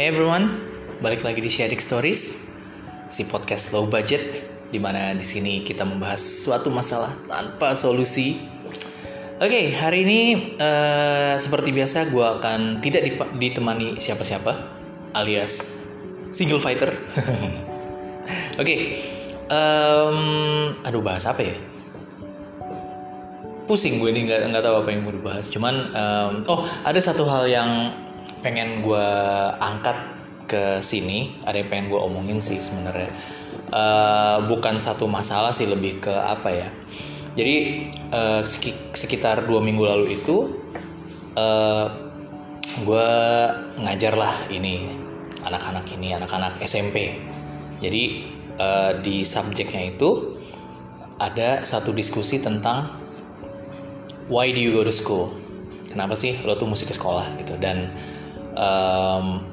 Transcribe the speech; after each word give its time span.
Hey 0.00 0.08
everyone, 0.08 0.56
balik 1.04 1.20
lagi 1.28 1.44
di 1.44 1.52
Sharing 1.52 1.76
Stories, 1.76 2.56
si 3.12 3.28
podcast 3.28 3.68
low 3.76 3.84
budget, 3.84 4.40
di 4.72 4.80
mana 4.80 5.12
di 5.12 5.20
sini 5.20 5.60
kita 5.60 5.84
membahas 5.84 6.24
suatu 6.24 6.72
masalah 6.72 7.12
tanpa 7.28 7.76
solusi. 7.76 8.40
Oke, 9.44 9.76
hari 9.76 10.08
ini 10.08 10.20
uh, 10.56 11.36
seperti 11.36 11.76
biasa 11.76 12.08
gue 12.08 12.24
akan 12.24 12.80
tidak 12.80 13.12
ditemani 13.36 14.00
siapa-siapa, 14.00 14.72
alias 15.20 15.84
single 16.32 16.64
fighter. 16.64 16.96
Oke, 18.56 18.56
okay, 18.56 18.78
um, 19.52 20.80
aduh 20.80 21.04
bahas 21.04 21.28
apa 21.28 21.44
ya? 21.44 21.60
Pusing 23.68 24.00
gue 24.00 24.08
ini 24.16 24.24
nggak 24.32 24.48
nggak 24.48 24.64
tahu 24.64 24.80
apa 24.80 24.88
yang 24.96 25.04
mau 25.04 25.12
dibahas. 25.12 25.52
Cuman, 25.52 25.92
um, 25.92 26.32
oh 26.48 26.64
ada 26.88 26.96
satu 26.96 27.28
hal 27.28 27.44
yang 27.52 27.92
pengen 28.40 28.84
gue 28.84 29.08
angkat 29.60 29.96
ke 30.50 30.82
sini 30.82 31.30
ada 31.46 31.62
yang 31.62 31.68
pengen 31.70 31.86
gue 31.92 32.00
omongin 32.00 32.38
sih 32.42 32.58
sebenarnya. 32.58 33.12
Uh, 33.70 34.42
bukan 34.50 34.82
satu 34.82 35.06
masalah 35.06 35.54
sih 35.54 35.70
lebih 35.70 36.02
ke 36.02 36.10
apa 36.10 36.48
ya. 36.50 36.68
Jadi 37.38 37.86
uh, 38.10 38.42
sekitar 38.92 39.46
dua 39.46 39.62
minggu 39.62 39.86
lalu 39.86 40.18
itu 40.18 40.58
uh, 41.38 41.38
eh, 41.38 41.86
gue 42.82 43.10
ngajar 43.86 44.18
lah 44.18 44.34
ini 44.50 44.98
anak-anak 45.46 45.86
ini 45.94 46.10
anak-anak 46.18 46.58
SMP 46.66 47.14
jadi 47.80 48.02
uh, 48.60 48.92
di 49.00 49.24
subjeknya 49.24 49.96
itu 49.96 50.36
ada 51.16 51.64
satu 51.64 51.96
diskusi 51.96 52.44
tentang 52.44 52.92
why 54.28 54.52
do 54.52 54.60
you 54.60 54.76
go 54.76 54.84
to 54.84 54.92
school? 54.92 55.32
Kenapa 55.88 56.14
sih 56.14 56.36
lo 56.44 56.54
tuh 56.60 56.68
musik 56.68 56.92
ke 56.92 56.94
sekolah 56.94 57.40
gitu? 57.40 57.56
Dan 57.56 57.90
um, 58.56 59.44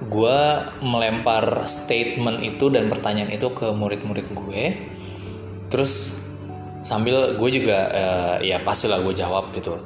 gue 0.00 0.38
melempar 0.80 1.68
statement 1.68 2.40
itu 2.40 2.72
dan 2.72 2.88
pertanyaan 2.88 3.30
itu 3.30 3.52
ke 3.52 3.68
murid-murid 3.68 4.26
gue. 4.32 4.64
Terus 5.68 6.24
sambil 6.80 7.36
gue 7.36 7.50
juga 7.52 7.78
uh, 7.92 8.36
ya 8.40 8.64
pastilah 8.64 9.04
gue 9.04 9.12
jawab 9.12 9.52
gitu. 9.52 9.76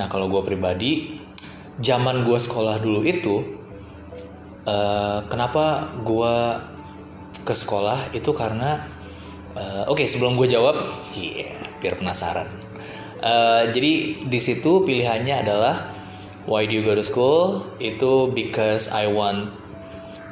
Nah 0.00 0.08
kalau 0.08 0.32
gue 0.32 0.40
pribadi 0.40 1.20
zaman 1.80 2.24
gue 2.24 2.38
sekolah 2.40 2.80
dulu 2.80 3.00
itu 3.04 3.36
uh, 4.64 5.24
kenapa 5.28 5.92
gue 6.04 6.34
ke 7.44 7.54
sekolah 7.56 8.12
itu 8.16 8.32
karena 8.32 8.84
uh, 9.56 9.88
oke 9.88 10.00
okay, 10.00 10.06
sebelum 10.08 10.40
gue 10.40 10.48
jawab 10.48 10.88
yeah, 11.16 11.56
biar 11.84 12.00
penasaran. 12.00 12.48
Uh, 13.20 13.68
jadi 13.68 14.24
di 14.24 14.40
situ 14.40 14.80
pilihannya 14.88 15.44
adalah 15.44 15.99
why 16.46 16.66
do 16.66 16.74
you 16.74 16.82
go 16.82 16.94
to 16.94 17.04
school? 17.04 17.68
Itu 17.80 18.32
because 18.32 18.88
I 18.92 19.08
want 19.08 19.52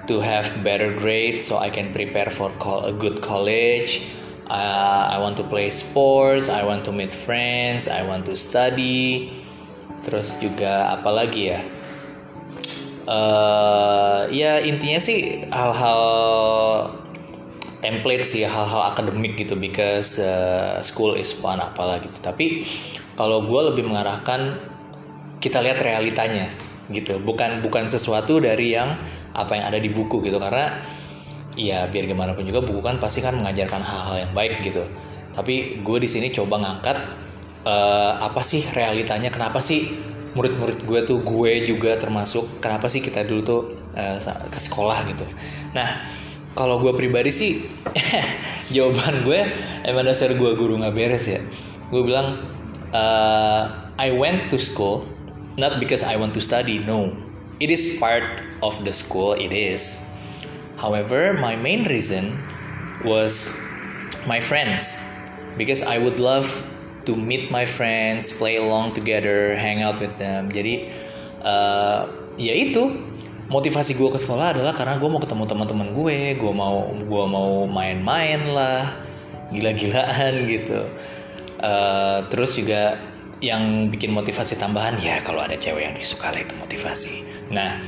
to 0.08 0.20
have 0.24 0.48
better 0.64 0.96
grades 0.96 1.44
so 1.44 1.60
I 1.60 1.68
can 1.68 1.92
prepare 1.92 2.32
for 2.32 2.48
a 2.84 2.92
good 2.92 3.20
college. 3.20 4.08
Uh, 4.48 5.12
I 5.12 5.20
want 5.20 5.36
to 5.36 5.44
play 5.44 5.68
sports 5.68 6.48
I 6.48 6.64
want 6.64 6.80
to 6.88 6.92
meet 6.92 7.12
friends 7.12 7.84
I 7.84 8.00
want 8.08 8.24
to 8.32 8.34
study. 8.36 9.36
Terus 10.08 10.40
juga 10.40 10.88
apa 10.88 11.12
lagi 11.12 11.52
ya? 11.52 11.60
Uh, 13.08 14.28
ya 14.32 14.60
intinya 14.60 15.00
sih 15.00 15.48
hal-hal 15.48 16.02
template 17.80 18.24
sih 18.24 18.44
hal-hal 18.44 18.92
akademik 18.92 19.40
gitu 19.40 19.56
because 19.56 20.20
uh, 20.20 20.76
school 20.84 21.16
is 21.16 21.32
fun 21.32 21.56
apalah 21.56 21.96
gitu 22.04 22.20
tapi 22.20 22.68
kalau 23.16 23.48
gue 23.48 23.72
lebih 23.72 23.88
mengarahkan 23.88 24.60
kita 25.38 25.62
lihat 25.62 25.78
realitanya 25.82 26.50
gitu. 26.90 27.20
Bukan 27.22 27.62
bukan 27.64 27.86
sesuatu 27.86 28.38
dari 28.42 28.74
yang 28.74 28.98
apa 29.34 29.58
yang 29.58 29.64
ada 29.70 29.78
di 29.78 29.90
buku 29.90 30.22
gitu. 30.24 30.38
Karena 30.38 30.82
ya 31.58 31.90
biar 31.90 32.06
gimana 32.06 32.38
pun 32.38 32.46
juga 32.46 32.62
buku 32.62 32.80
kan 32.80 33.02
pasti 33.02 33.18
kan 33.18 33.34
mengajarkan 33.38 33.82
hal-hal 33.82 34.16
yang 34.28 34.32
baik 34.34 34.62
gitu. 34.62 34.84
Tapi 35.34 35.82
gue 35.84 35.98
di 36.02 36.08
sini 36.10 36.34
coba 36.34 36.58
ngangkat 36.58 36.98
uh, 37.66 38.22
apa 38.22 38.42
sih 38.42 38.64
realitanya? 38.74 39.30
Kenapa 39.30 39.62
sih 39.62 39.86
murid-murid 40.34 40.84
gue 40.84 41.00
tuh 41.08 41.18
gue 41.24 41.64
juga 41.64 41.96
termasuk 41.96 42.60
kenapa 42.62 42.86
sih 42.86 43.00
kita 43.00 43.24
dulu 43.24 43.40
tuh 43.42 43.62
uh, 43.96 44.18
ke 44.50 44.60
sekolah 44.60 44.98
gitu. 45.08 45.24
Nah 45.74 46.04
kalau 46.58 46.82
gue 46.82 46.90
pribadi 46.94 47.30
sih 47.30 47.52
jawaban 48.74 49.22
gue 49.22 49.40
emang 49.86 50.04
dasar 50.04 50.34
gue 50.34 50.50
guru 50.58 50.78
nggak 50.78 50.94
beres 50.94 51.26
ya. 51.30 51.40
Gue 51.88 52.04
bilang 52.04 52.42
uh, 52.92 53.62
I 53.98 54.14
went 54.14 54.50
to 54.52 54.58
school 54.60 55.17
not 55.58 55.82
because 55.82 56.06
I 56.06 56.14
want 56.16 56.32
to 56.38 56.40
study 56.40 56.78
no. 56.78 57.12
It 57.58 57.74
is 57.74 57.98
part 57.98 58.22
of 58.62 58.78
the 58.86 58.94
school 58.94 59.34
it 59.34 59.50
is. 59.50 60.14
However 60.78 61.34
my 61.34 61.58
main 61.58 61.84
reason 61.90 62.38
was 63.02 63.58
my 64.24 64.38
friends. 64.38 65.14
Because 65.58 65.82
I 65.82 65.98
would 65.98 66.22
love 66.22 66.46
to 67.10 67.18
meet 67.18 67.50
my 67.50 67.66
friends 67.66 68.38
play 68.38 68.62
along 68.62 68.94
together 68.94 69.58
hang 69.58 69.82
out 69.82 69.98
with 69.98 70.14
them. 70.22 70.48
Jadi 70.54 70.94
uh, 71.42 72.06
ya 72.38 72.54
itu. 72.54 73.10
Motivasi 73.48 73.96
gue 73.96 74.12
ke 74.12 74.20
sekolah 74.20 74.52
adalah 74.52 74.76
karena 74.76 75.00
gue 75.00 75.08
mau 75.08 75.16
ketemu 75.16 75.48
teman-teman 75.48 75.96
gue 75.96 76.36
gue 76.36 76.52
mau 76.52 76.92
gue 76.92 77.24
mau 77.24 77.64
main-main 77.64 78.44
lah 78.44 78.92
gila-gilaan 79.48 80.44
gitu. 80.44 80.84
Uh, 81.56 82.28
terus 82.28 82.52
juga 82.52 83.00
yang 83.38 83.86
bikin 83.88 84.10
motivasi 84.10 84.58
tambahan 84.58 84.98
ya 84.98 85.22
kalau 85.22 85.42
ada 85.42 85.54
cewek 85.54 85.86
yang 85.86 85.94
disuka 85.94 86.34
lah 86.34 86.42
itu 86.42 86.54
motivasi. 86.58 87.14
Nah 87.54 87.78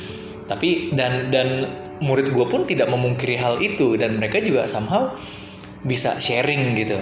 tapi 0.46 0.94
dan 0.94 1.30
dan 1.30 1.66
murid 2.00 2.32
gue 2.32 2.46
pun 2.48 2.64
tidak 2.66 2.88
memungkiri 2.90 3.36
hal 3.36 3.60
itu 3.60 3.94
dan 4.00 4.18
mereka 4.18 4.40
juga 4.40 4.64
somehow 4.66 5.12
bisa 5.82 6.16
sharing 6.18 6.78
gitu. 6.78 6.98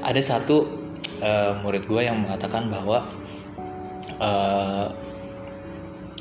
Ada 0.00 0.22
satu 0.22 0.80
uh, 1.20 1.60
murid 1.60 1.84
gue 1.84 2.02
yang 2.06 2.24
mengatakan 2.24 2.72
bahwa 2.72 3.04
uh, 4.20 4.86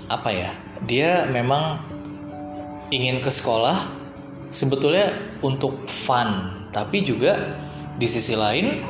apa 0.10 0.30
ya 0.34 0.50
dia 0.90 1.30
memang 1.30 1.78
ingin 2.90 3.22
ke 3.22 3.30
sekolah 3.30 3.78
sebetulnya 4.50 5.14
untuk 5.46 5.86
fun 5.86 6.66
tapi 6.74 7.06
juga 7.06 7.38
di 8.02 8.10
sisi 8.10 8.34
lain 8.34 8.82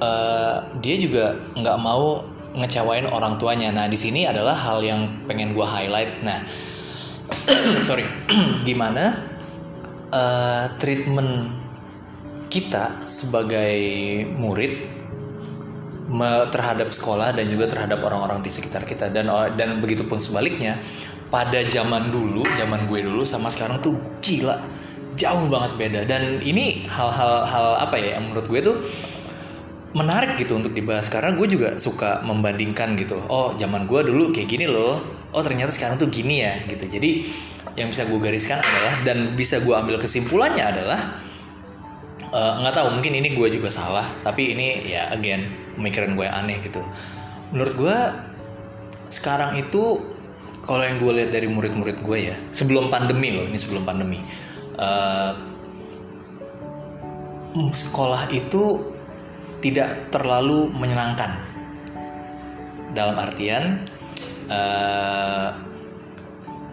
uh, 0.00 0.66
dia 0.80 0.96
juga 0.98 1.36
nggak 1.54 1.78
mau 1.80 2.24
ngecewain 2.56 3.06
orang 3.06 3.38
tuanya. 3.38 3.70
Nah 3.70 3.86
di 3.86 3.94
sini 3.94 4.26
adalah 4.26 4.58
hal 4.58 4.82
yang 4.82 5.24
pengen 5.30 5.54
gue 5.54 5.62
highlight. 5.62 6.24
Nah 6.26 6.42
sorry, 7.86 8.04
gimana 8.68 9.20
uh, 10.10 10.72
treatment 10.80 11.54
kita 12.50 13.06
sebagai 13.06 13.78
murid 14.34 14.98
terhadap 16.50 16.90
sekolah 16.90 17.30
dan 17.38 17.46
juga 17.46 17.70
terhadap 17.70 18.02
orang-orang 18.02 18.42
di 18.42 18.50
sekitar 18.50 18.82
kita 18.82 19.14
dan 19.14 19.30
dan 19.54 19.78
begitupun 19.78 20.18
sebaliknya 20.18 20.74
pada 21.30 21.62
zaman 21.70 22.10
dulu 22.10 22.42
zaman 22.58 22.90
gue 22.90 23.06
dulu 23.06 23.22
sama 23.22 23.46
sekarang 23.46 23.78
tuh 23.78 23.94
gila 24.18 24.58
jauh 25.14 25.46
banget 25.46 25.72
beda 25.78 26.00
dan 26.10 26.42
ini 26.42 26.82
hal-hal 26.90 27.46
hal 27.46 27.66
apa 27.78 27.94
ya 27.94 28.18
menurut 28.18 28.46
gue 28.50 28.60
tuh 28.62 28.76
menarik 29.92 30.38
gitu 30.38 30.56
untuk 30.56 30.72
dibahas. 30.72 31.10
Karena 31.10 31.34
gue 31.34 31.46
juga 31.50 31.68
suka 31.82 32.22
membandingkan 32.22 32.94
gitu. 32.98 33.18
Oh 33.26 33.54
zaman 33.58 33.86
gue 33.90 34.00
dulu 34.06 34.30
kayak 34.30 34.48
gini 34.48 34.66
loh. 34.70 35.02
Oh 35.30 35.42
ternyata 35.42 35.70
sekarang 35.70 35.98
tuh 35.98 36.10
gini 36.10 36.42
ya 36.42 36.54
gitu. 36.66 36.86
Jadi 36.86 37.26
yang 37.78 37.90
bisa 37.90 38.06
gue 38.06 38.18
gariskan 38.18 38.58
adalah 38.58 38.94
dan 39.06 39.18
bisa 39.38 39.62
gue 39.62 39.74
ambil 39.74 39.96
kesimpulannya 40.02 40.64
adalah 40.64 41.00
eh, 42.28 42.52
nggak 42.60 42.74
uh, 42.74 42.78
tahu 42.82 42.88
mungkin 42.98 43.14
ini 43.14 43.38
gue 43.38 43.46
juga 43.46 43.70
salah 43.70 44.10
tapi 44.26 44.58
ini 44.58 44.90
ya 44.90 45.06
again 45.14 45.46
pemikiran 45.78 46.18
gue 46.18 46.26
aneh 46.26 46.58
gitu. 46.66 46.82
Menurut 47.54 47.74
gue 47.78 47.96
sekarang 49.10 49.58
itu 49.58 50.02
kalau 50.62 50.86
yang 50.86 51.02
gue 51.02 51.12
lihat 51.22 51.30
dari 51.34 51.50
murid-murid 51.50 51.98
gue 52.04 52.18
ya 52.30 52.36
sebelum 52.54 52.94
pandemi 52.94 53.34
loh 53.34 53.42
ini 53.42 53.58
sebelum 53.58 53.82
pandemi 53.82 54.22
uh, 54.78 55.34
sekolah 57.74 58.30
itu 58.30 58.78
tidak 59.60 60.10
terlalu 60.12 60.68
menyenangkan. 60.72 61.36
Dalam 62.90 63.14
artian 63.16 63.86
uh, 64.50 65.54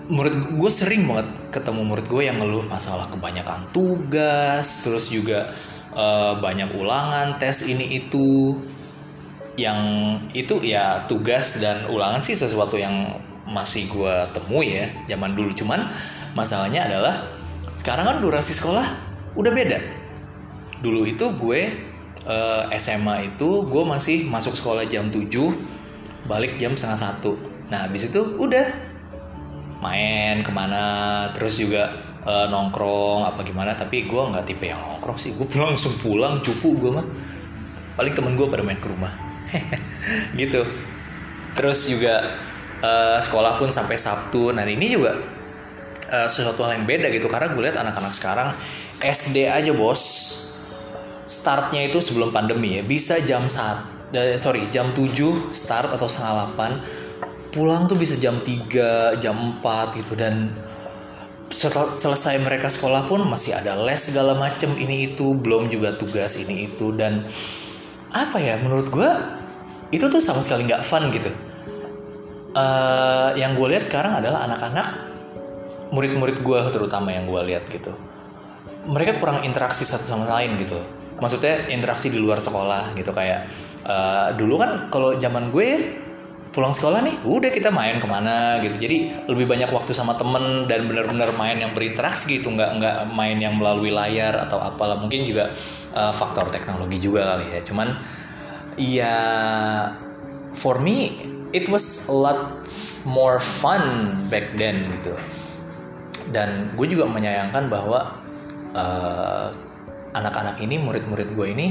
murid 0.07 0.55
gue 0.55 0.71
sering 0.71 1.05
banget 1.05 1.29
ketemu 1.51 1.81
murid 1.83 2.07
gue 2.09 2.23
yang 2.25 2.39
ngeluh 2.41 2.65
masalah 2.65 3.05
kebanyakan 3.11 3.67
tugas 3.75 4.87
terus 4.87 5.11
juga 5.13 5.51
uh, 5.93 6.39
banyak 6.41 6.73
ulangan 6.73 7.37
tes 7.37 7.67
ini 7.67 8.01
itu. 8.01 8.57
Yang 9.57 9.81
itu 10.37 10.55
ya 10.61 11.09
tugas 11.09 11.57
dan 11.57 11.89
ulangan 11.89 12.21
sih 12.21 12.37
sesuatu 12.37 12.77
yang 12.77 13.17
masih 13.49 13.89
gue 13.89 14.15
temui 14.35 14.77
ya 14.77 14.85
zaman 15.09 15.33
dulu. 15.33 15.49
Cuman 15.53 15.89
masalahnya 16.37 16.85
adalah 16.85 17.25
sekarang 17.73 18.05
kan 18.05 18.17
durasi 18.21 18.53
sekolah 18.53 18.85
udah 19.33 19.51
beda. 19.53 19.79
Dulu 20.77 21.09
itu 21.09 21.25
gue 21.41 21.61
uh, 22.27 22.67
eh, 22.69 22.77
SMA 22.77 23.33
itu 23.33 23.65
gue 23.65 23.83
masih 23.87 24.27
masuk 24.27 24.53
sekolah 24.53 24.83
jam 24.85 25.07
7 25.07 25.23
balik 26.27 26.59
jam 26.59 26.75
setengah 26.75 26.99
satu. 26.99 27.39
Nah 27.71 27.87
habis 27.87 28.11
itu 28.11 28.19
udah 28.37 28.67
main 29.79 30.43
ke 30.43 30.51
mana 30.51 30.83
terus 31.31 31.55
juga 31.55 31.95
uh, 32.27 32.51
nongkrong 32.51 33.23
apa 33.23 33.41
gimana 33.47 33.77
tapi 33.77 34.05
gue 34.05 34.21
nggak 34.21 34.43
tipe 34.43 34.67
yang 34.67 34.77
nongkrong 34.77 35.17
sih. 35.17 35.31
Gue 35.33 35.47
langsung 35.55 35.95
pulang 36.03 36.43
cupu 36.43 36.75
gue 36.75 36.91
mah. 36.91 37.07
Paling 37.95 38.13
temen 38.13 38.37
gue 38.37 38.45
pada 38.45 38.61
main 38.61 38.77
ke 38.77 38.87
rumah. 38.91 39.13
Gitu. 40.39 40.61
Terus 41.57 41.89
juga 41.89 42.21
uh, 42.85 43.17
sekolah 43.17 43.57
pun 43.57 43.73
sampai 43.73 43.97
Sabtu. 43.97 44.53
Nah 44.53 44.61
ini 44.67 44.93
juga 44.93 45.17
uh, 46.11 46.27
sesuatu 46.29 46.63
hal 46.67 46.79
yang 46.79 46.85
beda 46.85 47.07
gitu 47.11 47.27
karena 47.27 47.51
gue 47.51 47.61
lihat 47.63 47.77
anak-anak 47.81 48.13
sekarang 48.13 48.49
SD 49.01 49.49
aja 49.49 49.71
bos 49.75 50.01
startnya 51.27 51.85
itu 51.91 51.99
sebelum 51.99 52.31
pandemi 52.31 52.79
ya. 52.79 52.83
Bisa 52.87 53.19
jam 53.21 53.51
saat 53.51 53.83
uh, 54.15 54.39
sorry 54.39 54.71
jam 54.71 54.95
7 54.95 55.51
start 55.51 55.91
atau 55.93 56.07
setengah 56.07 56.55
8 56.55 57.51
pulang 57.51 57.85
tuh 57.85 57.99
bisa 57.99 58.15
jam 58.17 58.39
3 58.39 59.19
jam 59.19 59.35
4 59.59 59.99
gitu. 59.99 60.15
Dan 60.15 60.55
selesai 61.91 62.39
mereka 62.43 62.71
sekolah 62.71 63.07
pun 63.07 63.23
masih 63.27 63.55
ada 63.55 63.75
les 63.79 63.99
segala 63.99 64.35
macem 64.35 64.71
ini 64.75 65.13
itu 65.13 65.35
belum 65.35 65.67
juga 65.67 65.93
tugas 65.99 66.39
ini 66.39 66.71
itu. 66.71 66.95
Dan 66.95 67.27
apa 68.15 68.39
ya 68.39 68.55
menurut 68.63 68.87
gue 68.87 69.11
itu 69.91 70.07
tuh 70.07 70.23
sama 70.23 70.39
sekali 70.39 70.63
nggak 70.65 70.83
fun 70.87 71.11
gitu. 71.11 71.31
Uh, 72.57 73.37
yang 73.37 73.53
gue 73.53 73.67
lihat 73.69 73.85
sekarang 73.85 74.17
adalah 74.17 74.49
anak-anak 74.49 74.87
murid-murid 75.93 76.41
gue 76.41 76.59
terutama 76.73 77.13
yang 77.13 77.27
gue 77.27 77.41
lihat 77.53 77.67
gitu. 77.69 77.93
Mereka 78.87 79.19
kurang 79.19 79.43
interaksi 79.43 79.83
satu 79.83 80.07
sama 80.07 80.31
lain 80.31 80.55
gitu 80.63 80.79
maksudnya 81.17 81.69
interaksi 81.69 82.13
di 82.13 82.21
luar 82.21 82.37
sekolah 82.37 82.93
gitu 82.93 83.09
kayak 83.13 83.49
uh, 83.85 84.33
dulu 84.37 84.61
kan 84.61 84.91
kalau 84.93 85.17
zaman 85.17 85.49
gue 85.49 85.97
pulang 86.57 86.73
sekolah 86.73 87.05
nih 87.05 87.21
udah 87.21 87.53
kita 87.53 87.69
main 87.69 88.01
ke 88.01 88.07
mana 88.09 88.57
gitu. 88.65 88.81
Jadi 88.81 89.29
lebih 89.29 89.45
banyak 89.45 89.69
waktu 89.69 89.93
sama 89.93 90.17
temen 90.17 90.65
dan 90.65 90.89
benar-benar 90.89 91.29
main 91.37 91.61
yang 91.61 91.69
berinteraksi 91.77 92.41
gitu 92.41 92.49
nggak 92.49 92.81
nggak 92.81 92.95
main 93.13 93.37
yang 93.37 93.53
melalui 93.61 93.93
layar 93.93 94.33
atau 94.41 94.57
apalah. 94.57 94.97
Mungkin 94.97 95.21
juga 95.21 95.53
uh, 95.93 96.09
faktor 96.09 96.49
teknologi 96.49 96.97
juga 96.97 97.37
kali 97.37 97.53
ya. 97.53 97.61
Cuman 97.61 97.87
ya 98.73 99.17
for 100.57 100.81
me 100.81 101.13
it 101.53 101.69
was 101.69 102.09
a 102.09 102.15
lot 102.17 102.65
more 103.05 103.37
fun 103.37 104.17
back 104.33 104.49
then 104.57 104.89
gitu. 104.97 105.13
Dan 106.33 106.73
gue 106.73 106.89
juga 106.89 107.05
menyayangkan 107.05 107.69
bahwa 107.69 108.17
uh, 108.73 109.53
anak-anak 110.17 110.57
ini 110.59 110.81
murid-murid 110.81 111.29
gue 111.37 111.47
ini 111.53 111.67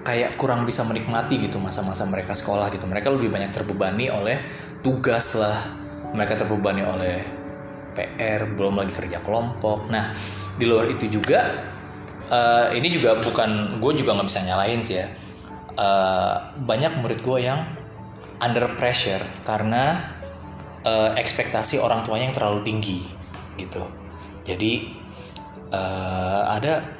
kayak 0.00 0.40
kurang 0.40 0.64
bisa 0.64 0.82
menikmati 0.88 1.36
gitu 1.36 1.60
masa-masa 1.60 2.08
mereka 2.08 2.32
sekolah 2.32 2.72
gitu. 2.72 2.88
Mereka 2.88 3.12
lebih 3.12 3.30
banyak 3.30 3.52
terbebani 3.52 4.08
oleh 4.08 4.40
tugas 4.80 5.36
lah. 5.36 5.56
Mereka 6.10 6.40
terbebani 6.40 6.82
oleh 6.82 7.22
PR 7.94 8.48
belum 8.56 8.80
lagi 8.80 8.92
kerja 8.96 9.20
kelompok. 9.22 9.92
Nah 9.92 10.10
di 10.56 10.64
luar 10.66 10.88
itu 10.90 11.06
juga 11.06 11.46
uh, 12.32 12.72
ini 12.72 12.88
juga 12.88 13.20
bukan 13.20 13.78
gue 13.78 13.92
juga 14.00 14.16
nggak 14.16 14.28
bisa 14.28 14.40
nyalain 14.42 14.80
sih 14.80 14.96
ya. 14.98 15.06
Uh, 15.80 16.34
banyak 16.66 16.98
murid 17.00 17.22
gue 17.22 17.38
yang 17.46 17.62
under 18.40 18.74
pressure 18.76 19.22
karena 19.46 20.16
uh, 20.84 21.12
ekspektasi 21.16 21.78
orang 21.78 22.02
tuanya 22.02 22.32
yang 22.32 22.36
terlalu 22.36 22.60
tinggi 22.64 23.00
gitu. 23.60 23.84
Jadi 24.44 24.96
uh, 25.70 26.50
ada 26.50 26.99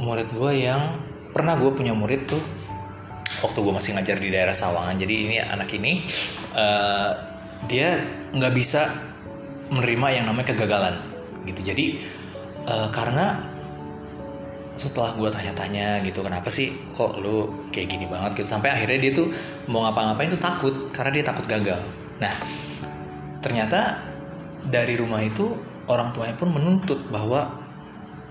murid 0.00 0.32
gue 0.32 0.52
yang 0.64 0.96
pernah 1.30 1.60
gue 1.60 1.70
punya 1.76 1.92
murid 1.92 2.24
tuh 2.26 2.40
waktu 3.44 3.58
gue 3.60 3.72
masih 3.72 3.90
ngajar 3.94 4.16
di 4.16 4.28
daerah 4.32 4.56
Sawangan. 4.56 4.96
Jadi 4.96 5.14
ini 5.28 5.36
anak 5.38 5.70
ini 5.76 6.02
uh, 6.56 7.12
dia 7.68 8.00
nggak 8.32 8.52
bisa 8.56 8.88
menerima 9.70 10.06
yang 10.20 10.24
namanya 10.26 10.56
kegagalan 10.56 10.96
gitu. 11.44 11.60
Jadi 11.62 12.00
uh, 12.66 12.88
karena 12.90 13.46
setelah 14.80 15.12
gue 15.12 15.28
tanya-tanya 15.28 16.00
gitu 16.08 16.24
kenapa 16.24 16.48
sih 16.48 16.72
kok 16.96 17.20
lu 17.20 17.68
kayak 17.68 17.92
gini 17.92 18.08
banget? 18.08 18.40
gitu. 18.40 18.48
Sampai 18.48 18.72
akhirnya 18.72 18.98
dia 18.98 19.12
tuh 19.12 19.28
mau 19.68 19.84
ngapa-ngapain 19.84 20.32
tuh 20.32 20.40
takut 20.40 20.74
karena 20.90 21.10
dia 21.12 21.24
takut 21.28 21.44
gagal. 21.44 21.80
Nah 22.18 22.32
ternyata 23.44 24.00
dari 24.64 24.96
rumah 24.96 25.20
itu 25.20 25.52
orang 25.88 26.12
tuanya 26.12 26.36
pun 26.36 26.52
menuntut 26.52 27.08
bahwa 27.08 27.69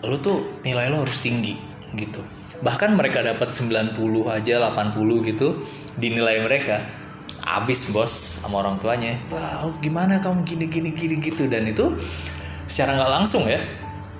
lu 0.06 0.18
tuh 0.20 0.62
nilai 0.64 0.88
lo 0.88 1.04
harus 1.04 1.20
tinggi 1.20 1.58
gitu. 1.96 2.24
Bahkan 2.60 2.96
mereka 2.96 3.24
dapat 3.24 3.56
90 3.56 3.96
aja 4.28 4.54
80 4.60 5.30
gitu 5.32 5.64
dinilai 6.00 6.44
mereka 6.44 6.88
abis 7.44 7.92
bos 7.92 8.12
sama 8.44 8.64
orang 8.64 8.80
tuanya. 8.80 9.16
Wah 9.32 9.68
gimana 9.80 10.20
kamu 10.20 10.44
gini 10.44 10.66
gini 10.68 10.90
gini 10.96 11.16
gitu. 11.24 11.48
Dan 11.48 11.68
itu 11.68 11.96
secara 12.70 12.96
nggak 12.96 13.12
langsung 13.12 13.44
ya 13.48 13.60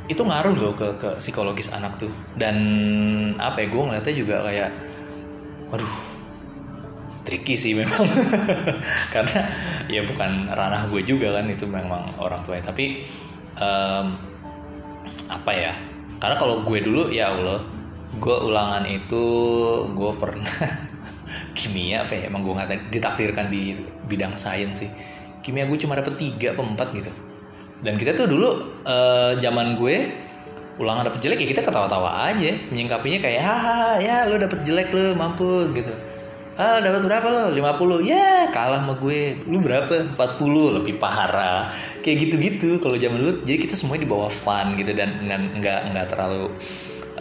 itu 0.10 0.26
ngaruh 0.26 0.56
loh 0.58 0.74
ke, 0.74 0.88
ke 0.98 1.10
psikologis 1.22 1.72
anak 1.72 1.96
tuh. 2.00 2.12
Dan 2.36 2.58
apa 3.38 3.64
ya 3.64 3.68
gue 3.70 3.82
ngeliatnya 3.84 4.16
juga 4.16 4.36
kayak 4.44 4.70
waduh 5.70 5.94
tricky 7.28 7.56
sih 7.60 7.78
memang. 7.78 8.08
Karena 9.14 9.48
ya 9.92 10.02
bukan 10.08 10.50
ranah 10.50 10.90
gue 10.90 11.06
juga 11.06 11.40
kan 11.40 11.46
itu 11.48 11.68
memang 11.70 12.18
orang 12.18 12.42
tuanya. 12.42 12.72
Tapi 12.74 13.06
um, 13.60 14.29
apa 15.30 15.52
ya? 15.54 15.74
Karena 16.20 16.36
kalau 16.36 16.66
gue 16.66 16.80
dulu 16.84 17.14
ya 17.14 17.32
Allah 17.32 17.64
gue 18.10 18.38
ulangan 18.50 18.84
itu 18.90 19.24
gue 19.94 20.12
pernah 20.18 20.56
kimia 21.58 22.04
apa 22.04 22.18
ya? 22.18 22.22
Emang 22.28 22.42
gue 22.44 22.54
nggak 22.58 22.92
ditakdirkan 22.92 23.48
di 23.48 23.78
bidang 24.10 24.36
sains 24.36 24.84
sih. 24.84 24.92
Kimia 25.46 25.70
gue 25.70 25.78
cuma 25.80 25.96
dapet 25.96 26.18
tiga 26.18 26.58
empat 26.58 26.90
gitu. 26.98 27.12
Dan 27.80 27.96
kita 27.96 28.12
tuh 28.12 28.28
dulu 28.28 28.50
uh, 28.84 29.40
zaman 29.40 29.80
gue 29.80 30.28
ulangan 30.80 31.12
dapet 31.12 31.20
jelek 31.20 31.40
ya 31.44 31.48
kita 31.52 31.62
ketawa-tawa 31.68 32.32
aja 32.32 32.56
menyingkapinya 32.72 33.20
kayak 33.20 33.44
haha 33.44 34.00
ya 34.00 34.24
lo 34.32 34.40
dapet 34.40 34.64
jelek 34.64 34.88
lo 34.96 35.12
mampus 35.20 35.76
gitu 35.76 35.92
ah 36.60 36.84
dapat 36.84 37.08
berapa 37.08 37.28
lo? 37.32 37.44
50 37.56 38.04
ya 38.04 38.52
kalah 38.52 38.84
sama 38.84 39.00
gue. 39.00 39.48
Lu 39.48 39.64
berapa? 39.64 40.12
40 40.20 40.76
lebih 40.84 41.00
parah. 41.00 41.72
Kayak 42.04 42.28
gitu-gitu 42.28 42.84
kalau 42.84 43.00
zaman 43.00 43.24
dulu. 43.24 43.34
Jadi 43.48 43.58
kita 43.64 43.80
semuanya 43.80 44.04
dibawa 44.04 44.28
fun 44.28 44.76
gitu 44.76 44.92
dan 44.92 45.24
nggak 45.56 45.96
nggak 45.96 46.06
terlalu 46.12 46.52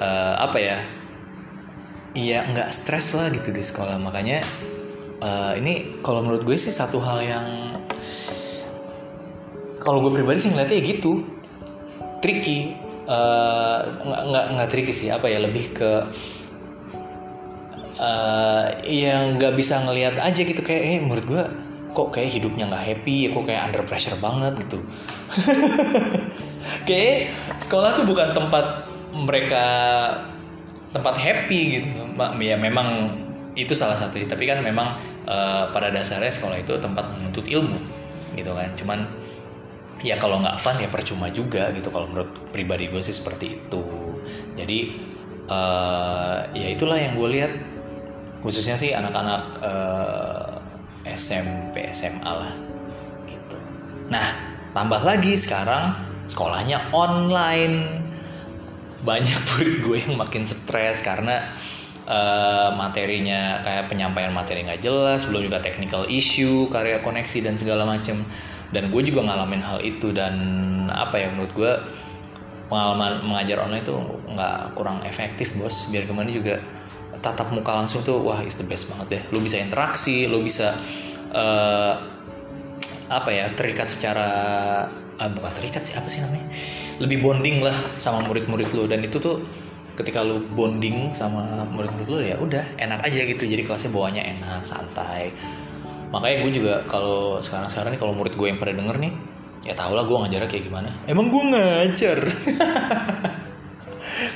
uh, 0.03 0.35
apa 0.43 0.59
ya? 0.59 0.79
Iya 2.19 2.51
nggak 2.51 2.69
stres 2.75 3.15
lah 3.15 3.31
gitu 3.31 3.55
di 3.55 3.63
sekolah. 3.63 3.95
Makanya 4.03 4.43
uh, 5.23 5.55
ini 5.55 6.03
kalau 6.03 6.27
menurut 6.27 6.43
gue 6.43 6.59
sih 6.59 6.75
satu 6.75 6.99
hal 6.99 7.23
yang 7.23 7.47
kalau 9.79 10.03
gue 10.03 10.19
pribadi 10.19 10.43
sih 10.43 10.51
ngeliatnya 10.51 10.83
ya 10.83 10.85
gitu. 10.99 11.13
Tricky. 12.19 12.75
Uh, 13.07 13.87
nggak 14.03 14.45
nggak 14.59 14.69
tricky 14.69 14.91
sih. 14.91 15.15
Apa 15.15 15.31
ya? 15.31 15.39
Lebih 15.39 15.79
ke 15.79 15.91
uh, 17.99 18.65
yang 18.87 19.37
nggak 19.37 19.55
bisa 19.59 19.83
ngelihat 19.85 20.17
aja 20.23 20.41
gitu 20.41 20.63
kayak 20.63 20.83
eh 20.83 20.99
menurut 21.03 21.27
gue 21.27 21.43
kok 21.93 22.15
kayak 22.15 22.31
hidupnya 22.31 22.71
nggak 22.71 22.85
happy 22.95 23.27
ya 23.27 23.29
kok 23.35 23.45
kayak 23.45 23.63
under 23.69 23.83
pressure 23.83 24.19
banget 24.23 24.55
gitu. 24.63 24.79
Kayak 26.89 27.33
sekolah 27.59 27.97
tuh 27.97 28.05
bukan 28.05 28.35
tempat 28.37 28.87
mereka 29.17 29.65
tempat 30.93 31.15
happy 31.17 31.81
gitu. 31.81 31.89
Ya 32.39 32.57
memang 32.61 33.19
itu 33.59 33.75
salah 33.75 33.99
satu 33.99 34.21
tapi 34.29 34.47
kan 34.47 34.63
memang 34.63 34.95
uh, 35.27 35.75
pada 35.75 35.91
dasarnya 35.91 36.31
sekolah 36.31 36.63
itu 36.63 36.79
tempat 36.79 37.09
menuntut 37.19 37.49
ilmu 37.49 37.79
gitu 38.37 38.53
kan. 38.55 38.71
Cuman 38.79 38.99
ya 40.05 40.15
kalau 40.23 40.39
nggak 40.39 40.61
fun 40.63 40.79
ya 40.79 40.87
percuma 40.87 41.27
juga 41.35 41.75
gitu 41.75 41.91
kalau 41.91 42.07
menurut 42.07 42.31
pribadi 42.55 42.87
gue 42.87 43.03
sih 43.03 43.17
seperti 43.17 43.59
itu. 43.59 43.83
Jadi 44.55 44.79
uh, 45.51 46.47
ya 46.53 46.69
itulah 46.71 47.01
yang 47.01 47.17
gue 47.19 47.29
lihat 47.33 47.53
khususnya 48.43 48.79
sih 48.79 48.95
anak-anak 48.95 49.43
uh, 49.63 50.59
SMP 51.09 51.89
SMA 51.91 52.29
lah 52.29 52.53
gitu. 53.27 53.59
Nah 54.13 54.27
tambah 54.77 55.03
lagi 55.03 55.35
sekarang 55.35 55.97
sekolahnya 56.29 56.93
online. 56.93 58.07
Banyak 59.03 59.41
murid 59.55 59.75
gue 59.83 59.97
yang 60.07 60.15
makin 60.19 60.43
stres 60.45 61.01
karena 61.03 61.47
uh, 62.07 62.75
materinya 62.75 63.63
kayak 63.63 63.91
penyampaian 63.91 64.35
materi 64.35 64.67
nggak 64.67 64.83
jelas 64.83 65.27
belum 65.27 65.49
juga 65.51 65.59
technical 65.63 66.05
issue 66.11 66.67
karya 66.69 67.01
koneksi 67.03 67.39
dan 67.43 67.55
segala 67.57 67.89
macem. 67.89 68.23
Dan 68.69 68.93
gue 68.93 69.01
juga 69.01 69.25
ngalamin 69.25 69.65
hal 69.65 69.81
itu 69.81 70.13
dan 70.13 70.37
apa 70.93 71.17
ya 71.17 71.33
menurut 71.33 71.53
gue 71.57 71.73
pengalaman 72.69 73.25
mengajar 73.25 73.65
online 73.65 73.81
itu 73.81 73.97
nggak 74.29 74.77
kurang 74.77 75.01
efektif 75.09 75.57
bos. 75.57 75.89
Biar 75.89 76.05
ke 76.05 76.13
mana 76.13 76.29
juga 76.29 76.61
tatap 77.19 77.51
muka 77.51 77.75
langsung 77.75 78.07
tuh 78.07 78.23
wah 78.23 78.39
is 78.43 78.59
the 78.59 78.67
best 78.67 78.91
banget 78.91 79.07
deh. 79.09 79.23
Lu 79.35 79.43
bisa 79.43 79.59
interaksi 79.59 80.31
lu 80.31 80.43
bisa 80.43 80.75
uh, 81.33 81.95
apa 83.09 83.31
ya 83.33 83.49
terikat 83.57 83.89
secara 83.89 84.29
uh, 85.17 85.31
bukan 85.33 85.53
terikat 85.57 85.83
sih 85.83 85.95
apa 85.97 86.07
sih 86.07 86.23
namanya? 86.23 86.47
Lebih 87.03 87.19
bonding 87.23 87.65
lah 87.65 87.75
sama 87.99 88.23
murid-murid 88.27 88.71
lo 88.75 88.85
dan 88.87 89.03
itu 89.03 89.19
tuh 89.19 89.43
ketika 89.99 90.23
lu 90.23 90.47
bonding 90.55 91.11
sama 91.11 91.67
murid-murid 91.75 92.09
lo 92.09 92.19
ya 92.23 92.37
udah 92.39 92.65
enak 92.79 93.03
aja 93.03 93.27
gitu. 93.27 93.49
Jadi 93.49 93.63
kelasnya 93.67 93.91
bawanya 93.91 94.23
enak 94.23 94.63
santai. 94.63 95.35
Makanya 96.09 96.37
gue 96.47 96.53
juga 96.57 96.75
kalau 96.89 97.37
sekarang 97.45 97.69
sekarang 97.69 97.91
nih 97.97 98.01
kalau 98.01 98.17
murid 98.17 98.33
gue 98.33 98.47
yang 98.49 98.57
pada 98.57 98.73
denger 98.73 98.97
nih 98.97 99.13
ya 99.67 99.75
tau 99.77 99.93
lah 99.93 100.07
gue 100.07 100.17
ngajarnya 100.17 100.49
kayak 100.49 100.65
gimana. 100.71 100.89
Emang 101.05 101.29
gue 101.29 101.43
ngajar? 101.53 102.19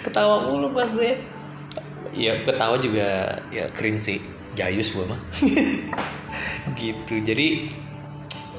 Ketawa 0.04 0.50
mulu 0.50 0.74
pas 0.76 0.90
gue 0.92 1.16
ya 2.10 2.42
ketawa 2.42 2.76
juga 2.82 3.38
ya 3.54 3.70
keren 3.70 3.96
sih. 3.96 4.18
Jayus 4.52 4.92
gue 4.92 5.04
mah. 5.06 5.20
Gitu. 6.80 7.22
Jadi 7.22 7.70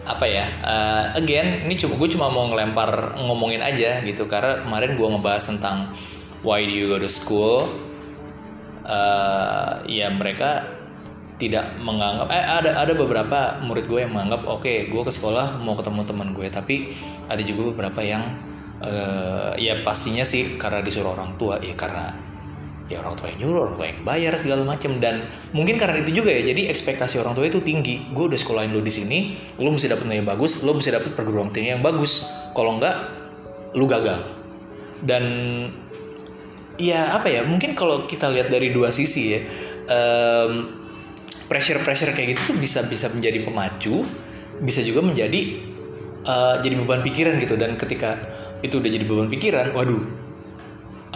apa 0.04 0.28
ya 0.28 0.44
uh, 0.68 1.16
again 1.16 1.64
ini 1.64 1.80
cuma 1.80 1.96
gue 1.96 2.12
cuma 2.12 2.28
mau 2.28 2.52
ngelempar 2.52 3.20
ngomongin 3.20 3.64
aja 3.64 4.00
gitu. 4.04 4.26
Karena 4.26 4.64
kemarin 4.64 4.96
gue 4.96 5.08
ngebahas 5.08 5.44
tentang 5.48 5.94
why 6.44 6.64
do 6.64 6.74
you 6.74 6.92
go 6.92 7.00
to 7.00 7.10
school? 7.10 7.70
Uh, 8.84 9.80
ya 9.88 10.12
mereka 10.12 10.68
tidak 11.44 11.76
menganggap 11.82 12.30
eh 12.30 12.40
ada 12.40 12.72
ada 12.78 12.94
beberapa 12.94 13.60
murid 13.66 13.90
gue 13.90 14.00
yang 14.06 14.14
menganggap 14.14 14.48
oke 14.48 14.64
okay, 14.64 14.88
gue 14.88 15.02
ke 15.02 15.12
sekolah 15.12 15.60
mau 15.60 15.74
ketemu 15.74 16.02
teman 16.06 16.30
gue 16.32 16.48
tapi 16.48 16.76
ada 17.28 17.42
juga 17.42 17.74
beberapa 17.74 18.00
yang 18.06 18.24
uh, 18.80 19.52
ya 19.58 19.82
pastinya 19.82 20.22
sih 20.24 20.56
karena 20.62 20.80
disuruh 20.86 21.18
orang 21.18 21.36
tua 21.36 21.58
ya 21.60 21.74
karena 21.74 22.14
ya 22.92 23.00
orang 23.00 23.16
tua 23.16 23.32
yang 23.32 23.48
nyuruh 23.48 23.60
orang 23.70 23.76
tua 23.80 23.88
yang 23.88 24.00
bayar 24.04 24.34
segala 24.36 24.62
macam 24.68 25.00
dan 25.00 25.24
mungkin 25.56 25.80
karena 25.80 26.04
itu 26.04 26.20
juga 26.20 26.36
ya 26.36 26.44
jadi 26.52 26.68
ekspektasi 26.68 27.16
orang 27.24 27.32
tua 27.36 27.48
itu 27.48 27.64
tinggi. 27.64 28.04
Gue 28.12 28.28
udah 28.28 28.40
sekolahin 28.40 28.76
lo 28.76 28.84
di 28.84 28.92
sini 28.92 29.18
lo 29.60 29.72
mesti 29.72 29.88
dapet 29.88 30.04
nilai 30.04 30.26
bagus 30.28 30.62
lo 30.68 30.76
mesti 30.76 30.92
dapet 30.92 31.16
perguruan 31.16 31.48
tinggi 31.56 31.72
yang 31.72 31.84
bagus. 31.84 32.28
Kalau 32.52 32.76
enggak 32.76 32.96
lo 33.72 33.86
gagal. 33.88 34.20
Dan 35.04 35.24
ya 36.76 37.16
apa 37.16 37.32
ya 37.32 37.48
mungkin 37.48 37.76
kalau 37.78 38.04
kita 38.04 38.28
lihat 38.34 38.52
dari 38.52 38.76
dua 38.76 38.92
sisi 38.92 39.38
ya 39.38 39.40
um, 39.88 40.84
pressure 41.48 41.80
pressure 41.84 42.12
kayak 42.12 42.36
gitu 42.36 42.52
tuh 42.52 42.58
bisa 42.60 42.84
bisa 42.88 43.08
menjadi 43.14 43.46
pemacu 43.46 44.08
bisa 44.64 44.80
juga 44.82 45.04
menjadi 45.04 45.60
uh, 46.28 46.60
jadi 46.60 46.76
beban 46.84 47.00
pikiran 47.00 47.40
gitu. 47.40 47.56
Dan 47.56 47.80
ketika 47.80 48.20
itu 48.60 48.76
udah 48.76 48.92
jadi 48.92 49.06
beban 49.08 49.32
pikiran 49.32 49.72
waduh 49.72 50.04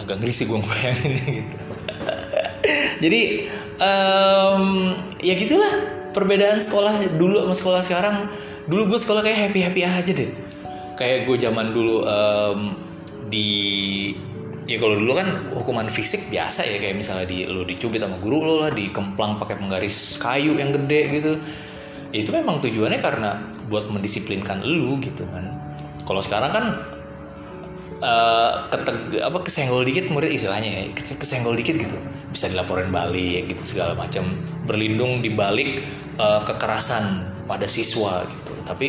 agak 0.08 0.24
ngeri 0.24 0.32
sih 0.32 0.48
gue 0.48 0.56
bayangin 0.56 1.12
gitu. 1.44 1.58
Jadi 2.98 3.20
um, 3.76 4.96
ya 5.20 5.34
gitulah 5.36 5.72
perbedaan 6.16 6.58
sekolah 6.64 7.12
dulu 7.20 7.44
sama 7.44 7.54
sekolah 7.54 7.80
sekarang. 7.84 8.16
Dulu 8.64 8.96
gue 8.96 8.98
sekolah 9.04 9.20
kayak 9.20 9.52
happy 9.52 9.60
happy 9.60 9.80
aja 9.84 10.12
deh. 10.16 10.30
Kayak 10.96 11.28
gue 11.28 11.36
zaman 11.36 11.76
dulu 11.76 12.08
um, 12.08 12.72
di 13.28 13.48
ya 14.68 14.76
kalau 14.80 14.96
dulu 14.96 15.12
kan 15.12 15.52
hukuman 15.52 15.92
fisik 15.92 16.32
biasa 16.32 16.64
ya. 16.64 16.80
Kayak 16.80 16.96
misalnya 16.98 17.28
di 17.28 17.44
lo 17.44 17.62
dicubit 17.68 18.00
sama 18.00 18.16
guru 18.16 18.40
lo 18.40 18.54
lah 18.64 18.72
dikemplang 18.72 19.36
pakai 19.36 19.60
penggaris 19.60 20.16
kayu 20.18 20.56
yang 20.56 20.72
gede 20.72 21.00
gitu. 21.12 21.32
Itu 22.08 22.32
memang 22.32 22.64
tujuannya 22.64 22.98
karena 22.98 23.52
buat 23.68 23.92
mendisiplinkan 23.92 24.64
lu 24.64 24.96
gitu 25.04 25.28
kan. 25.28 25.54
Kalau 26.08 26.24
sekarang 26.24 26.50
kan 26.56 26.64
uh, 28.02 28.70
keteg 28.70 29.18
apa 29.22 29.38
kesenggol 29.42 29.82
dikit 29.82 30.10
murid 30.10 30.30
istilahnya 30.30 30.70
ya. 30.70 30.82
Kesenggol 30.94 31.58
dikit 31.58 31.78
gitu. 31.78 31.96
Bisa 32.30 32.50
dilaporin 32.50 32.90
balik 32.94 33.50
gitu 33.52 33.62
segala 33.76 33.94
macam. 33.98 34.38
Berlindung 34.64 35.22
di 35.22 35.30
balik 35.32 35.82
uh, 36.18 36.42
kekerasan 36.44 37.26
pada 37.46 37.66
siswa 37.66 38.24
gitu. 38.26 38.52
Tapi 38.66 38.86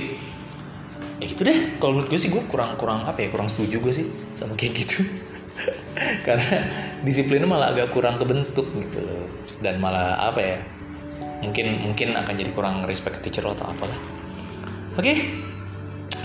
ya 1.20 1.26
gitu 1.26 1.42
deh. 1.46 1.80
Kalau 1.82 1.98
menurut 1.98 2.10
gue 2.10 2.20
sih 2.22 2.30
gue 2.32 2.44
kurang 2.48 2.78
kurang 2.78 3.06
apa 3.06 3.26
ya 3.26 3.28
kurang 3.34 3.50
setuju 3.50 3.82
gue 3.82 3.94
sih 3.94 4.08
sama 4.38 4.54
kayak 4.54 4.86
gitu. 4.86 5.06
Karena 6.28 6.64
disiplinnya 7.04 7.50
malah 7.50 7.74
agak 7.74 7.92
kurang 7.92 8.22
kebentuk 8.22 8.70
gitu. 8.78 9.02
Dan 9.60 9.82
malah 9.84 10.20
apa 10.22 10.40
ya 10.40 10.58
mungkin 11.40 11.80
mungkin 11.88 12.20
akan 12.20 12.34
jadi 12.36 12.52
kurang 12.52 12.84
respect 12.84 13.24
teacher 13.24 13.44
atau 13.48 13.68
apalah. 13.68 14.00
Oke. 15.00 15.06
Okay. 15.06 15.18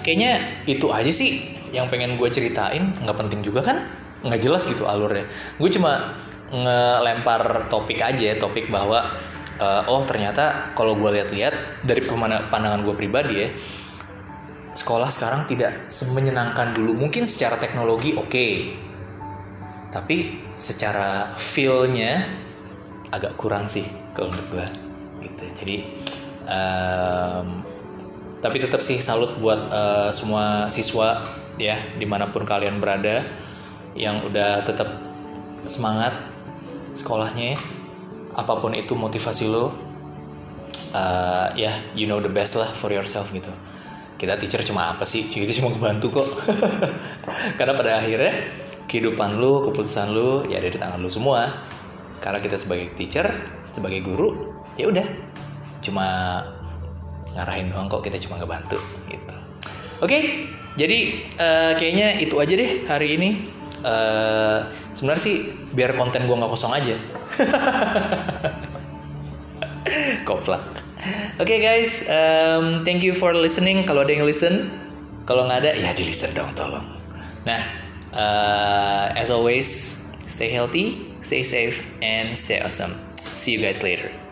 kayaknya 0.04 0.60
itu 0.68 0.92
aja 0.92 1.08
sih 1.08 1.53
yang 1.74 1.90
pengen 1.90 2.14
gue 2.14 2.30
ceritain 2.30 2.94
nggak 3.02 3.18
penting 3.18 3.42
juga 3.42 3.66
kan? 3.66 3.90
Nggak 4.22 4.40
jelas 4.40 4.62
gitu 4.70 4.86
alurnya. 4.86 5.26
Gue 5.58 5.68
cuma 5.74 6.14
ngelempar 6.54 7.66
topik 7.66 7.98
aja 7.98 8.38
topik 8.38 8.70
bahwa 8.70 9.18
uh, 9.58 9.90
oh 9.90 10.02
ternyata 10.06 10.70
kalau 10.78 10.94
gue 10.94 11.10
lihat-lihat 11.18 11.82
dari 11.82 12.00
pandangan 12.48 12.86
gue 12.86 12.94
pribadi 12.94 13.34
ya 13.42 13.48
sekolah 14.74 15.06
sekarang 15.10 15.46
tidak 15.46 15.86
semenyenangkan 15.90 16.74
dulu. 16.74 16.98
Mungkin 16.98 17.26
secara 17.26 17.58
teknologi 17.58 18.14
oke 18.14 18.30
okay. 18.30 18.52
tapi 19.94 20.42
secara 20.58 21.34
feelnya 21.38 22.26
agak 23.14 23.38
kurang 23.38 23.70
sih 23.70 23.86
kalau 24.14 24.30
menurut 24.34 24.48
gue 24.50 24.66
gitu. 25.26 25.44
Jadi 25.62 25.76
um, 26.50 27.62
tapi 28.42 28.56
tetap 28.60 28.82
sih 28.82 28.98
salut 28.98 29.38
buat 29.38 29.60
uh, 29.70 30.10
semua 30.10 30.68
siswa 30.68 31.22
ya 31.61 31.78
di 31.94 32.06
mana 32.06 32.30
pun 32.34 32.42
kalian 32.42 32.82
berada 32.82 33.23
yang 33.94 34.26
udah 34.26 34.66
tetap 34.66 34.90
semangat 35.64 36.12
sekolahnya 36.94 37.54
apa 38.34 38.58
pun 38.58 38.75
itu 38.75 38.99
motivasi 38.99 39.46
lo 39.46 39.70
uh, 40.94 41.50
ya 41.54 41.70
yeah, 41.70 41.76
you 41.94 42.06
know 42.11 42.18
the 42.18 42.30
best 42.30 42.58
lah 42.58 42.66
for 42.66 42.90
yourself 42.90 43.30
gitu. 43.30 43.50
Kita 44.14 44.38
teacher 44.38 44.62
cuma 44.62 44.94
apa 44.94 45.02
sih? 45.02 45.26
Itu 45.26 45.50
cuma 45.62 45.75
kebantu 45.75 46.23
kok. 46.23 46.28
Karena 47.58 47.75
pada 47.75 47.99
akhirnya 47.99 48.46
kehidupan 48.87 49.42
lu 49.42 49.66
keputusan 49.66 50.14
lu 50.14 50.46
ya 50.46 50.62
ada 50.62 50.70
di 50.70 50.78
tangan 50.78 51.02
lu 51.02 51.11
semua. 51.11 51.66
Karena 52.23 52.38
kita 52.40 52.56
sebagai 52.56 52.94
teacher 52.94 53.26
sebagai 53.68 54.06
guru 54.06 54.54
ya 54.78 54.87
udah. 54.87 55.06
Cuma 55.82 56.06
ngarahin 57.34 57.75
doang 57.75 57.90
kok 57.90 58.06
kita 58.06 58.16
cuma 58.23 58.38
ngebantu 58.38 58.78
gitu. 59.11 59.37
Oke? 59.99 60.06
okay? 60.06 60.23
Jadi 60.74 60.98
uh, 61.38 61.72
kayaknya 61.78 62.18
itu 62.18 62.34
aja 62.38 62.54
deh 62.58 62.70
hari 62.90 63.14
ini. 63.14 63.30
Uh, 63.84 64.64
sebenarnya 64.96 65.22
sih 65.22 65.36
biar 65.76 65.94
konten 65.94 66.26
gue 66.26 66.34
nggak 66.34 66.50
kosong 66.50 66.74
aja. 66.74 66.96
Koplak. 70.28 70.64
Oke 71.36 71.44
okay, 71.44 71.58
guys 71.60 72.08
um, 72.08 72.80
thank 72.82 73.04
you 73.04 73.14
for 73.14 73.36
listening. 73.36 73.84
Kalau 73.84 74.02
ada 74.02 74.16
yang 74.16 74.26
listen 74.26 74.72
kalau 75.28 75.46
nggak 75.46 75.68
ada 75.68 75.70
ya 75.76 75.92
di 75.92 76.08
listen 76.08 76.32
dong 76.32 76.50
tolong. 76.56 76.88
Nah 77.44 77.60
uh, 78.16 79.20
as 79.20 79.28
always 79.28 79.68
stay 80.24 80.48
healthy 80.48 81.12
stay 81.20 81.44
safe 81.44 81.84
and 82.00 82.32
stay 82.34 82.64
awesome. 82.64 82.96
See 83.20 83.52
you 83.52 83.60
guys 83.60 83.84
later 83.84 84.23